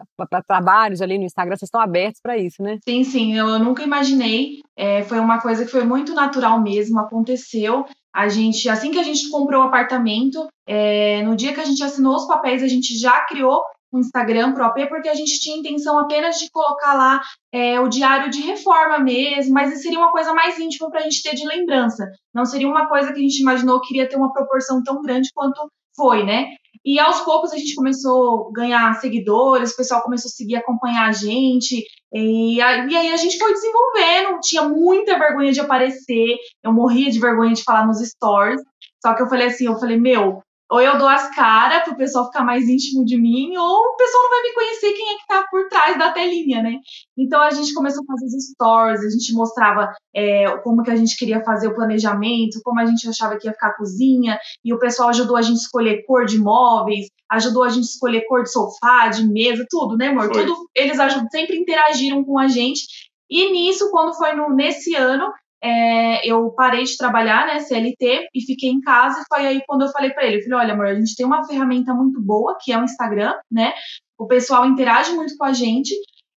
trabalhos 0.48 1.02
ali 1.02 1.18
no 1.18 1.26
Instagram, 1.26 1.56
vocês 1.56 1.68
estão 1.68 1.82
abertos 1.82 2.22
para 2.22 2.38
isso, 2.38 2.62
né? 2.62 2.78
Sim, 2.88 3.04
sim, 3.04 3.38
eu 3.38 3.60
nunca 3.60 3.84
imaginei, 3.84 4.60
é, 4.76 5.04
foi 5.04 5.20
uma 5.20 5.42
coisa 5.42 5.66
que 5.66 5.72
foi 5.72 5.84
muito 5.84 6.14
natural 6.14 6.62
mesmo, 6.62 7.00
aconteceu. 7.00 7.86
A 8.14 8.28
gente, 8.28 8.68
assim 8.68 8.92
que 8.92 9.00
a 9.00 9.04
gente 9.04 9.30
comprou 9.30 9.62
o 9.62 9.68
apartamento, 9.68 10.48
é, 10.68 11.22
no 11.24 11.36
dia 11.36 11.54
que 11.54 11.60
a 11.60 11.66
gente 11.66 11.84
assinou 11.84 12.16
os 12.16 12.28
papéis, 12.28 12.64
a 12.64 12.68
gente 12.68 12.98
já 12.98 13.22
criou 13.26 13.62
um 13.92 14.00
Instagram 14.00 14.54
pro 14.54 14.66
AP, 14.66 14.88
porque 14.88 15.10
a 15.10 15.16
gente 15.16 15.40
tinha 15.40 15.58
intenção 15.58 15.98
apenas 15.98 16.38
de 16.40 16.50
colocar 16.52 16.94
lá 16.94 17.22
é, 17.52 17.80
o 17.80 17.88
diário 17.88 18.30
de 18.30 18.42
reforma 18.42 19.00
mesmo, 19.00 19.54
mas 19.54 19.82
seria 19.82 19.98
uma 19.98 20.12
coisa 20.12 20.34
mais 20.34 20.60
íntima 20.60 20.90
para 20.90 21.00
a 21.00 21.04
gente 21.04 21.24
ter 21.24 21.36
de 21.36 21.46
lembrança. 21.46 22.06
Não 22.34 22.46
seria 22.46 22.68
uma 22.68 22.88
coisa 22.88 23.12
que 23.12 23.20
a 23.20 23.22
gente 23.22 23.42
imaginou 23.42 23.82
que 23.82 23.94
iria 23.94 24.08
ter 24.08 24.16
uma 24.16 24.32
proporção 24.32 24.84
tão 24.84 25.02
grande 25.02 25.30
quanto 25.34 25.70
foi, 25.96 26.24
né? 26.24 26.56
E 26.86 27.00
aos 27.00 27.20
poucos 27.22 27.52
a 27.52 27.58
gente 27.58 27.76
começou 27.76 28.50
a 28.50 28.52
ganhar 28.54 28.94
seguidores, 28.96 29.72
o 29.72 29.78
pessoal 29.78 30.02
começou 30.02 30.30
a 30.30 30.32
seguir, 30.32 30.56
acompanhar 30.56 31.10
a 31.10 31.12
gente, 31.12 31.84
e, 32.14 32.62
aí 32.62 33.12
a 33.12 33.18
gente 33.18 33.38
foi 33.38 33.54
desenvolvendo. 33.54 34.40
Tinha 34.42 34.64
muita 34.64 35.20
vergonha 35.20 35.52
de 35.52 35.60
aparecer, 35.60 36.38
eu 36.64 36.74
morria 36.74 37.12
de 37.12 37.20
vergonha 37.20 37.54
de 37.54 37.64
falar 37.64 37.86
nos 37.86 38.00
stories. 38.00 38.62
Só 39.02 39.14
que 39.14 39.22
eu 39.24 39.30
falei 39.30 39.48
assim, 39.48 39.66
eu 39.66 39.80
falei, 39.80 39.98
meu, 39.98 40.42
ou 40.72 40.80
eu 40.80 40.98
dou 40.98 41.08
as 41.08 41.34
caras 41.34 41.84
para 41.84 41.94
o 41.94 41.98
pessoal 41.98 42.26
ficar 42.26 42.44
mais 42.44 42.68
íntimo 42.70 43.04
de 43.04 43.20
mim, 43.20 43.58
ou 43.58 43.78
o 43.78 43.96
pessoal 43.96 44.24
não 44.24 44.30
vai 44.30 44.42
me 44.44 44.54
conhecer 44.54 44.94
quem 44.94 45.14
é 45.14 45.16
que 45.16 45.22
está 45.22 45.44
por 45.50 45.68
trás 45.68 45.98
da 45.98 46.12
telinha, 46.12 46.62
né? 46.62 46.76
Então 47.18 47.42
a 47.42 47.50
gente 47.50 47.74
começou 47.74 48.04
a 48.04 48.14
fazer 48.14 48.26
os 48.26 48.50
stories, 48.52 49.04
a 49.04 49.10
gente 49.10 49.34
mostrava 49.34 49.92
é, 50.16 50.58
como 50.60 50.84
que 50.84 50.92
a 50.92 50.96
gente 50.96 51.18
queria 51.18 51.44
fazer 51.44 51.68
o 51.68 51.76
planejamento, 51.76 52.62
como 52.64 52.80
a 52.80 52.86
gente 52.86 53.10
achava 53.10 53.38
que 53.38 53.48
ia 53.48 53.54
ficar 53.54 53.70
a 53.70 53.78
cozinha, 53.78 54.38
e 54.64 54.74
o 54.74 54.80
pessoal 54.80 55.10
ajudou 55.10 55.36
a 55.36 55.42
gente 55.42 55.58
a 55.58 55.64
escolher 55.64 56.04
cor 56.06 56.26
de 56.26 56.38
móveis, 56.38 57.08
ajudou 57.32 57.64
a 57.64 57.70
gente 57.70 57.86
a 57.86 57.92
escolher 57.94 58.26
cor 58.28 58.44
de 58.44 58.52
sofá, 58.52 59.08
de 59.08 59.28
mesa, 59.28 59.66
tudo, 59.70 59.98
né, 59.98 60.10
amor? 60.10 60.32
Foi. 60.32 60.46
Tudo, 60.46 60.70
eles 60.76 61.00
ajudam, 61.00 61.28
sempre 61.32 61.58
interagiram 61.58 62.24
com 62.24 62.38
a 62.38 62.48
gente. 62.48 62.82
E 63.30 63.52
nisso, 63.52 63.90
quando 63.92 64.16
foi 64.16 64.34
no, 64.34 64.56
nesse 64.56 64.96
ano, 64.96 65.32
é, 65.62 66.28
eu 66.28 66.52
parei 66.52 66.84
de 66.84 66.98
trabalhar, 66.98 67.48
né, 67.48 67.60
CLT, 67.60 68.30
e 68.34 68.42
fiquei 68.46 68.70
em 68.70 68.82
casa. 68.82 69.22
E 69.22 69.26
foi 69.28 69.46
aí 69.46 69.62
quando 69.68 69.82
eu 69.84 69.92
falei 69.92 70.12
para 70.12 70.26
ele, 70.26 70.38
eu 70.38 70.44
falei, 70.44 70.66
olha, 70.66 70.74
amor, 70.74 70.86
a 70.88 70.96
gente 70.96 71.16
tem 71.16 71.26
uma 71.26 71.46
ferramenta 71.46 71.94
muito 71.94 72.22
boa, 72.22 72.58
que 72.62 72.72
é 72.72 72.80
o 72.80 72.84
Instagram, 72.84 73.34
né? 73.52 73.74
O 74.18 74.28
pessoal 74.28 74.66
interage 74.66 75.14
muito 75.14 75.36
com 75.38 75.46
a 75.46 75.54
gente 75.54 75.94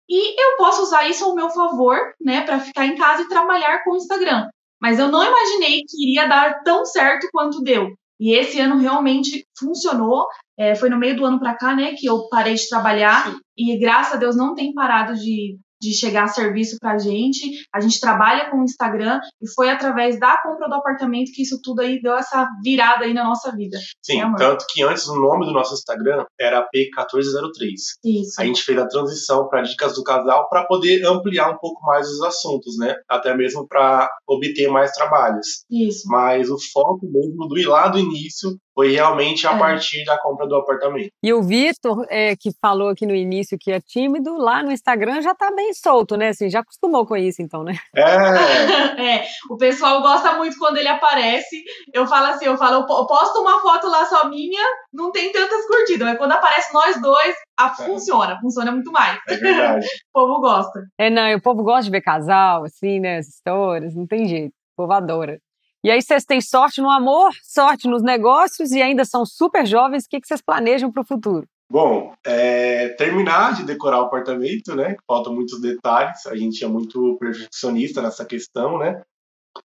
e 0.08 0.40
eu 0.40 0.56
posso 0.56 0.82
usar 0.82 1.08
isso 1.08 1.24
ao 1.24 1.34
meu 1.34 1.48
favor, 1.48 1.96
né, 2.20 2.42
para 2.42 2.60
ficar 2.60 2.86
em 2.86 2.96
casa 2.96 3.22
e 3.22 3.28
trabalhar 3.28 3.82
com 3.82 3.92
o 3.92 3.96
Instagram. 3.96 4.46
Mas 4.80 4.98
eu 4.98 5.08
não 5.08 5.24
imaginei 5.24 5.84
que 5.88 6.02
iria 6.02 6.28
dar 6.28 6.62
tão 6.62 6.84
certo 6.84 7.28
quanto 7.32 7.62
deu. 7.62 7.94
E 8.20 8.34
esse 8.36 8.60
ano 8.60 8.76
realmente 8.76 9.46
funcionou. 9.58 10.26
É, 10.58 10.74
foi 10.74 10.90
no 10.90 10.98
meio 10.98 11.16
do 11.16 11.24
ano 11.24 11.40
para 11.40 11.56
cá, 11.56 11.74
né, 11.74 11.94
que 11.96 12.06
eu 12.06 12.28
parei 12.28 12.54
de 12.54 12.68
trabalhar 12.68 13.30
Sim. 13.30 13.38
e 13.56 13.78
graças 13.78 14.14
a 14.14 14.16
Deus 14.16 14.36
não 14.36 14.54
tem 14.54 14.74
parado 14.74 15.14
de, 15.14 15.58
de 15.82 15.92
chegar 15.92 16.28
serviço 16.28 16.76
para 16.80 16.92
a 16.92 16.98
gente. 16.98 17.40
A 17.74 17.80
gente 17.80 18.00
trabalha 18.00 18.48
com 18.48 18.60
o 18.60 18.64
Instagram 18.64 19.20
e 19.42 19.52
foi 19.52 19.68
através 19.68 20.18
da 20.20 20.40
compra 20.40 20.68
do 20.68 20.76
apartamento 20.76 21.32
que 21.34 21.42
isso 21.42 21.60
tudo 21.60 21.80
aí 21.80 22.00
deu 22.00 22.14
essa 22.14 22.48
virada 22.62 23.04
aí 23.04 23.12
na 23.12 23.24
nossa 23.24 23.50
vida. 23.50 23.76
Sim, 24.00 24.22
é, 24.22 24.34
tanto 24.36 24.64
que 24.70 24.82
antes 24.84 25.08
o 25.08 25.20
nome 25.20 25.44
do 25.44 25.52
nosso 25.52 25.74
Instagram 25.74 26.24
era 26.40 26.62
P1403. 26.62 27.72
Isso. 28.04 28.40
A 28.40 28.44
gente 28.44 28.62
fez 28.62 28.78
a 28.78 28.86
transição 28.86 29.48
para 29.48 29.62
dicas 29.62 29.94
do 29.96 30.04
casal 30.04 30.48
para 30.48 30.64
poder 30.64 31.04
ampliar 31.04 31.50
um 31.50 31.58
pouco 31.58 31.84
mais 31.84 32.08
os 32.08 32.22
assuntos, 32.22 32.78
né? 32.78 32.94
Até 33.08 33.36
mesmo 33.36 33.66
para 33.66 34.08
obter 34.26 34.68
mais 34.68 34.92
trabalhos. 34.92 35.64
Isso. 35.68 36.08
Mas 36.08 36.48
o 36.48 36.56
foco 36.72 37.06
mesmo 37.10 37.48
do 37.48 37.58
ir 37.58 37.66
lá 37.66 37.88
do 37.88 37.98
início 37.98 38.56
foi 38.74 38.92
realmente 38.92 39.46
a 39.46 39.52
é. 39.52 39.58
partir 39.58 40.04
da 40.04 40.18
compra 40.18 40.46
do 40.46 40.56
apartamento. 40.56 41.10
E 41.22 41.32
o 41.32 41.42
Vitor, 41.42 42.06
é, 42.08 42.34
que 42.36 42.50
falou 42.60 42.88
aqui 42.88 43.06
no 43.06 43.14
início 43.14 43.58
que 43.60 43.70
é 43.70 43.80
tímido, 43.80 44.36
lá 44.36 44.62
no 44.62 44.72
Instagram 44.72 45.20
já 45.20 45.34
tá 45.34 45.50
bem 45.54 45.72
solto, 45.74 46.16
né? 46.16 46.28
Assim, 46.28 46.48
já 46.48 46.60
acostumou 46.60 47.06
com 47.06 47.16
isso, 47.16 47.42
então, 47.42 47.62
né? 47.62 47.74
É. 47.94 48.02
é. 49.16 49.24
O 49.50 49.56
pessoal 49.56 50.00
gosta 50.00 50.32
muito 50.36 50.58
quando 50.58 50.78
ele 50.78 50.88
aparece. 50.88 51.62
Eu 51.92 52.06
falo 52.06 52.26
assim, 52.26 52.46
eu 52.46 52.56
falo, 52.56 52.76
eu 52.82 52.86
posto 52.86 53.40
uma 53.40 53.60
foto 53.60 53.88
lá 53.88 54.04
só 54.06 54.28
minha, 54.28 54.62
não 54.92 55.10
tem 55.12 55.30
tantas 55.30 55.66
curtidas, 55.66 56.08
mas 56.08 56.18
quando 56.18 56.32
aparece 56.32 56.72
nós 56.72 57.00
dois, 57.00 57.34
a, 57.58 57.66
é. 57.66 57.84
funciona, 57.84 58.38
funciona 58.40 58.72
muito 58.72 58.90
mais. 58.90 59.18
É 59.28 59.36
verdade. 59.36 59.86
o 60.14 60.20
povo 60.20 60.40
gosta. 60.40 60.80
É, 60.98 61.10
não, 61.10 61.34
o 61.34 61.42
povo 61.42 61.62
gosta 61.62 61.84
de 61.84 61.90
ver 61.90 62.00
casal, 62.00 62.64
assim, 62.64 63.00
né? 63.00 63.18
As 63.18 63.28
histórias, 63.28 63.94
não 63.94 64.06
tem 64.06 64.26
jeito. 64.26 64.52
O 64.72 64.82
povo 64.82 64.92
adora. 64.92 65.38
E 65.84 65.90
aí 65.90 66.00
vocês 66.00 66.24
têm 66.24 66.40
sorte 66.40 66.80
no 66.80 66.88
amor, 66.88 67.32
sorte 67.42 67.88
nos 67.88 68.04
negócios 68.04 68.70
e 68.70 68.80
ainda 68.80 69.04
são 69.04 69.26
super 69.26 69.66
jovens. 69.66 70.04
O 70.04 70.08
que, 70.08 70.20
vocês 70.22 70.40
planejam 70.40 70.92
para 70.92 71.02
o 71.02 71.06
futuro? 71.06 71.44
Bom, 71.68 72.14
é, 72.24 72.90
terminar 72.90 73.54
de 73.54 73.64
decorar 73.64 74.00
o 74.00 74.04
apartamento, 74.04 74.76
né? 74.76 74.94
Faltam 75.08 75.34
muitos 75.34 75.60
detalhes. 75.60 76.24
A 76.26 76.36
gente 76.36 76.62
é 76.62 76.68
muito 76.68 77.16
perfeccionista 77.18 78.00
nessa 78.00 78.24
questão, 78.24 78.78
né? 78.78 79.02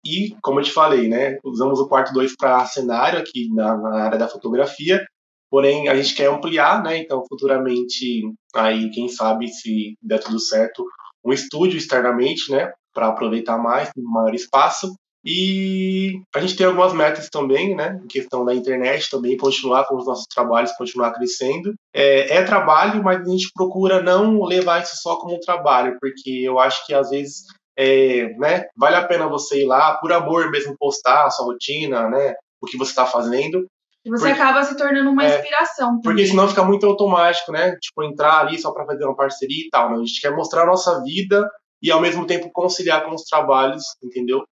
E, 0.04 0.36
como 0.42 0.60
eu 0.60 0.64
te 0.64 0.72
falei, 0.72 1.08
né? 1.08 1.38
Usamos 1.44 1.80
o 1.80 1.88
quarto 1.88 2.12
2 2.14 2.36
para 2.36 2.66
cenário 2.66 3.20
aqui 3.20 3.54
na, 3.54 3.78
na, 3.78 4.04
área 4.06 4.18
da 4.18 4.28
fotografia. 4.28 5.06
Porém, 5.52 5.88
a 5.88 5.96
gente 5.96 6.16
quer 6.16 6.30
ampliar, 6.30 6.82
né? 6.82 6.98
Então, 6.98 7.24
futuramente, 7.30 8.24
aí, 8.56 8.90
quem 8.90 9.08
sabe, 9.08 9.50
se 9.50 9.96
der 10.02 10.20
tudo 10.20 10.40
certo, 10.40 10.84
um 11.24 11.32
estúdio 11.32 11.78
externamente, 11.78 12.52
né? 12.52 12.72
Para 12.92 13.10
aproveitar 13.10 13.58
mais, 13.60 13.92
um 13.96 14.10
maior 14.10 14.34
espaço. 14.34 14.96
E 15.29 16.22
a 16.34 16.39
gente 16.39 16.55
tem 16.55 16.65
algumas 16.65 16.93
metas 16.93 17.27
também, 17.27 17.75
né? 17.75 18.00
Em 18.01 18.07
questão 18.07 18.46
da 18.46 18.55
internet 18.55 19.10
também, 19.10 19.36
continuar 19.36 19.86
com 19.86 19.98
os 19.98 20.05
nossos 20.05 20.25
trabalhos, 20.34 20.72
continuar 20.77 21.12
crescendo. 21.12 21.74
É, 21.93 22.38
é, 22.38 22.43
trabalho, 22.43 23.03
mas 23.03 23.19
a 23.19 23.29
gente 23.29 23.51
procura 23.53 24.01
não 24.01 24.41
levar 24.46 24.81
isso 24.81 24.96
só 25.01 25.17
como 25.17 25.36
um 25.36 25.39
trabalho, 25.41 25.98
porque 26.00 26.29
eu 26.29 26.57
acho 26.57 26.86
que 26.86 26.93
às 26.93 27.10
vezes 27.10 27.43
é, 27.77 28.29
né, 28.38 28.67
vale 28.77 28.96
a 28.96 29.05
pena 29.05 29.27
você 29.27 29.63
ir 29.63 29.65
lá, 29.65 29.98
por 29.98 30.13
amor 30.13 30.50
mesmo, 30.50 30.77
postar 30.79 31.25
a 31.25 31.29
sua 31.29 31.48
rotina, 31.48 32.10
né? 32.10 32.34
O 32.62 32.65
que 32.65 32.77
você 32.77 32.91
está 32.91 33.05
fazendo. 33.05 33.67
E 34.05 34.10
você 34.10 34.29
porque, 34.29 34.41
acaba 34.41 34.63
se 34.63 34.77
tornando 34.77 35.10
uma 35.10 35.25
é, 35.25 35.36
inspiração. 35.36 35.88
Também. 35.88 36.01
Porque 36.03 36.25
senão 36.25 36.48
fica 36.48 36.63
muito 36.63 36.86
automático, 36.86 37.51
né? 37.51 37.75
Tipo, 37.81 38.05
entrar 38.05 38.39
ali 38.39 38.57
só 38.57 38.72
para 38.72 38.86
fazer 38.86 39.03
uma 39.03 39.15
parceria 39.15 39.65
e 39.65 39.69
tal. 39.69 39.89
Né? 39.89 39.96
A 39.98 40.00
gente 40.00 40.22
quer 40.22 40.34
mostrar 40.34 40.63
a 40.63 40.67
nossa 40.67 41.03
vida 41.03 41.46
e 41.84 41.91
ao 41.91 42.00
mesmo 42.00 42.25
tempo 42.25 42.50
conciliar 42.53 43.03
com 43.03 43.13
os 43.13 43.24
trabalhos, 43.24 43.84
entendeu? 44.01 44.46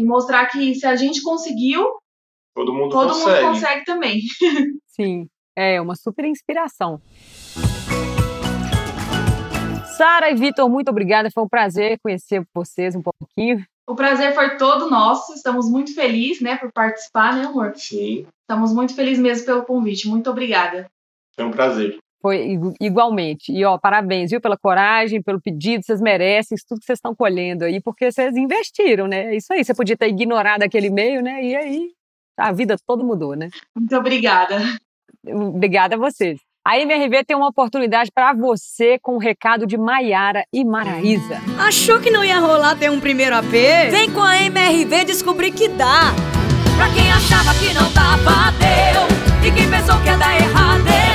E 0.00 0.04
mostrar 0.04 0.46
que 0.46 0.74
se 0.74 0.86
a 0.86 0.96
gente 0.96 1.22
conseguiu, 1.22 1.86
todo 2.54 2.72
mundo 2.72 2.90
todo 2.90 3.08
consegue. 3.08 3.44
Mundo 3.44 3.54
consegue 3.54 3.84
também. 3.84 4.20
Sim, 4.86 5.28
é 5.56 5.80
uma 5.80 5.94
super 5.94 6.24
inspiração. 6.24 7.00
Sara 9.96 10.30
e 10.30 10.34
Vitor, 10.34 10.68
muito 10.70 10.88
obrigada. 10.88 11.30
Foi 11.30 11.44
um 11.44 11.48
prazer 11.48 11.98
conhecer 12.02 12.42
vocês 12.54 12.96
um 12.96 13.02
pouquinho. 13.02 13.62
O 13.86 13.94
prazer 13.94 14.34
foi 14.34 14.56
todo 14.56 14.88
nosso. 14.88 15.34
Estamos 15.34 15.70
muito 15.70 15.94
felizes, 15.94 16.40
né, 16.40 16.56
por 16.56 16.72
participar, 16.72 17.34
né, 17.36 17.44
amor? 17.44 17.74
Sim. 17.76 18.26
Estamos 18.40 18.72
muito 18.72 18.94
felizes 18.94 19.22
mesmo 19.22 19.44
pelo 19.44 19.64
convite. 19.64 20.08
Muito 20.08 20.30
obrigada. 20.30 20.88
Foi 21.34 21.44
um 21.44 21.50
prazer. 21.50 21.98
Foi 22.22 22.58
igualmente. 22.78 23.50
E 23.50 23.64
ó, 23.64 23.78
parabéns, 23.78 24.30
viu, 24.30 24.40
pela 24.40 24.56
coragem, 24.56 25.22
pelo 25.22 25.40
pedido, 25.40 25.84
vocês 25.84 26.00
merecem 26.00 26.54
isso 26.54 26.66
tudo 26.68 26.80
que 26.80 26.86
vocês 26.86 26.98
estão 26.98 27.14
colhendo 27.14 27.64
aí, 27.64 27.80
porque 27.80 28.12
vocês 28.12 28.36
investiram, 28.36 29.06
né? 29.06 29.32
É 29.32 29.36
isso 29.36 29.52
aí, 29.52 29.64
você 29.64 29.72
podia 29.72 29.96
ter 29.96 30.08
ignorado 30.08 30.62
aquele 30.62 30.90
meio, 30.90 31.22
né? 31.22 31.42
E 31.42 31.56
aí 31.56 31.88
a 32.38 32.52
vida 32.52 32.76
toda 32.86 33.02
mudou, 33.02 33.34
né? 33.34 33.48
Muito 33.74 33.96
obrigada. 33.96 34.58
Obrigada 35.26 35.96
a 35.96 35.98
vocês. 35.98 36.38
A 36.66 36.78
MRV 36.78 37.24
tem 37.24 37.36
uma 37.36 37.48
oportunidade 37.48 38.10
para 38.14 38.34
você 38.34 38.98
com 38.98 39.12
o 39.12 39.14
um 39.16 39.18
recado 39.18 39.66
de 39.66 39.78
Maiara 39.78 40.44
e 40.52 40.62
Maraísa. 40.62 41.40
Achou 41.58 41.98
que 42.00 42.10
não 42.10 42.22
ia 42.22 42.38
rolar 42.38 42.76
ter 42.76 42.90
um 42.90 43.00
primeiro 43.00 43.34
AP? 43.34 43.50
Vem 43.90 44.10
com 44.10 44.22
a 44.22 44.36
MRV 44.42 45.04
descobrir 45.06 45.52
que 45.52 45.68
dá. 45.68 46.12
Pra 46.76 46.92
quem 46.92 47.10
achava 47.10 47.54
que 47.58 47.72
não 47.72 47.90
dava, 47.92 48.52
deu. 48.58 49.48
E 49.48 49.52
quem 49.52 49.70
pensou 49.70 49.98
que 50.02 50.08
ia 50.08 50.18
dar 50.18 50.36
errado, 50.36 50.86
errou 50.86 51.09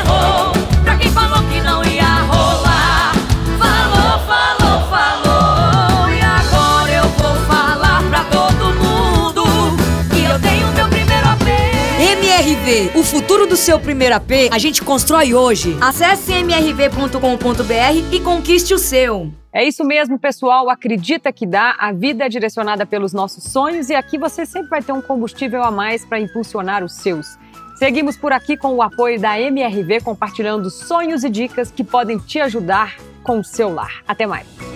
O 12.96 13.04
futuro 13.04 13.46
do 13.46 13.56
seu 13.56 13.80
primeiro 13.80 14.16
AP, 14.16 14.50
a 14.52 14.58
gente 14.58 14.84
constrói 14.84 15.36
hoje. 15.36 15.78
Acesse 15.80 16.34
mrv.com.br 16.34 18.12
e 18.12 18.20
conquiste 18.20 18.74
o 18.74 18.80
seu. 18.80 19.32
É 19.54 19.64
isso 19.64 19.84
mesmo, 19.84 20.18
pessoal. 20.18 20.68
Acredita 20.68 21.32
que 21.32 21.46
dá. 21.46 21.76
A 21.78 21.92
vida 21.92 22.26
é 22.26 22.30
direcionada 22.30 22.84
pelos 22.84 23.14
nossos 23.14 23.44
sonhos 23.44 23.90
e 23.92 23.94
aqui 23.94 24.18
você 24.18 24.48
sempre 24.48 24.70
vai 24.70 24.82
ter 24.82 24.94
um 24.94 25.02
combustível 25.02 25.64
a 25.64 25.70
mais 25.70 26.04
para 26.04 26.20
impulsionar 26.20 26.84
os 26.84 26.94
seus. 26.94 27.38
Seguimos 27.78 28.18
por 28.18 28.32
aqui 28.32 28.58
com 28.58 28.74
o 28.74 28.82
apoio 28.82 29.20
da 29.20 29.40
MRV, 29.40 30.02
compartilhando 30.02 30.72
sonhos 30.72 31.24
e 31.24 31.30
dicas 31.30 31.70
que 31.70 31.84
podem 31.84 32.18
te 32.18 32.40
ajudar 32.40 32.96
com 33.22 33.38
o 33.38 33.44
seu 33.44 33.72
lar. 33.72 34.02
Até 34.08 34.26
mais! 34.26 34.75